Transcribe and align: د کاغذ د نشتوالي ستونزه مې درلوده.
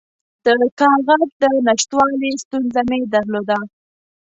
د 0.45 0.47
کاغذ 0.79 1.21
د 1.41 1.43
نشتوالي 1.67 2.31
ستونزه 2.43 2.81
مې 2.89 2.99
درلوده. 3.13 3.57